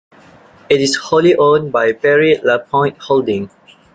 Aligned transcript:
It 0.67 0.81
is 0.81 0.95
wholly 0.95 1.35
owned 1.35 1.71
by 1.71 1.91
Barry 1.91 2.39
Lapointe 2.43 2.97
Holding. 2.97 3.51